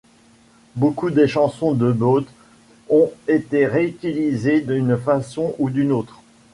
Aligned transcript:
Beaucoup 0.75 1.11
des 1.11 1.27
chansons 1.27 1.73
de 1.73 1.91
Boothe 1.91 2.25
ont 2.89 3.11
été 3.27 3.67
réutilisées 3.67 4.61
d’une 4.61 4.97
façon 4.97 5.53
ou 5.59 5.69
d’une 5.69 5.91
autre. 5.91 6.23